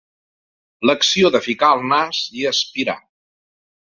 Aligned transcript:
L'acció 0.89 1.29
de 1.35 1.41
ficar 1.49 1.69
el 1.79 1.85
nas 1.93 2.21
i 2.41 2.47
aspirar. 2.53 2.97